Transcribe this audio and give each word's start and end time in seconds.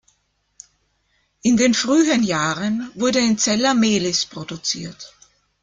In 1.43 1.57
den 1.57 1.75
frühen 1.75 2.23
Jahren 2.23 2.89
wurde 2.95 3.19
in 3.19 3.37
Zella-Mehlis 3.37 4.25
produziert. 4.25 5.13